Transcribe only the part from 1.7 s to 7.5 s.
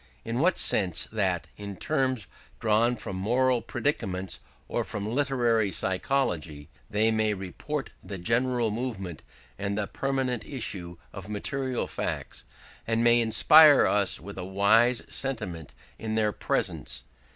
terms drawn from moral predicaments or from literary psychology, they may